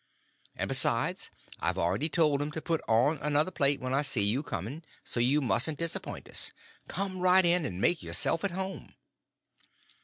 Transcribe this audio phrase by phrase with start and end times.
[0.55, 1.29] And, besides,
[1.59, 5.19] I've already told 'em to put on another plate when I see you coming; so
[5.19, 6.51] you mustn't disappoint us.
[6.87, 8.95] Come right in and make yourself at home."